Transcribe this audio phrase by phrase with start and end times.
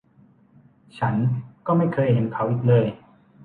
[0.97, 1.15] ฉัน
[1.65, 2.85] ก็ไม่เคยเห็นเขาอีกเลย